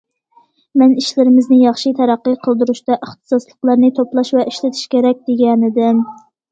[0.81, 6.07] مەن ئىشلىرىمىزنى ياخشى تەرەققىي قىلدۇرۇشتا، ئىختىساسلىقلارنى توپلاش ۋە ئىشلىتىش كېرەك، دېگەنىدىم.